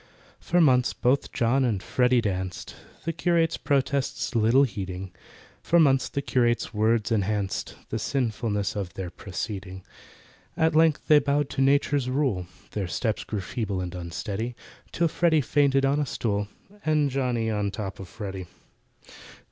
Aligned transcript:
For 0.39 0.59
months 0.59 0.93
both 0.93 1.31
JOHN 1.31 1.63
and 1.63 1.83
FREDDY 1.83 2.21
danced, 2.21 2.75
The 3.05 3.13
curate's 3.13 3.57
protests 3.57 4.33
little 4.33 4.63
heeding; 4.63 5.11
For 5.61 5.79
months 5.79 6.09
the 6.09 6.23
curate's 6.23 6.73
words 6.73 7.11
enhanced 7.11 7.75
The 7.89 7.99
sinfulness 7.99 8.75
of 8.75 8.95
their 8.95 9.11
proceeding. 9.11 9.83
At 10.57 10.73
length 10.73 11.03
they 11.07 11.19
bowed 11.19 11.51
to 11.51 11.61
Nature's 11.61 12.09
rule— 12.09 12.47
Their 12.71 12.87
steps 12.87 13.23
grew 13.23 13.41
feeble 13.41 13.79
and 13.79 13.93
unsteady, 13.93 14.55
Till 14.91 15.07
FREDDY 15.07 15.41
fainted 15.41 15.85
on 15.85 15.99
a 15.99 16.07
stool, 16.07 16.47
And 16.83 17.11
JOHNNY 17.11 17.51
on 17.51 17.65
the 17.65 17.71
top 17.71 17.99
of 17.99 18.07
FREDDY. 18.07 18.47